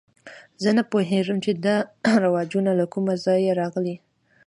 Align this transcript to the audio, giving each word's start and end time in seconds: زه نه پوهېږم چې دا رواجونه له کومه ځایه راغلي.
زه 0.63 0.69
نه 0.77 0.83
پوهېږم 0.91 1.37
چې 1.45 1.51
دا 1.65 1.75
رواجونه 2.23 2.71
له 2.79 2.85
کومه 2.93 3.13
ځایه 3.25 3.51
راغلي. 3.61 3.95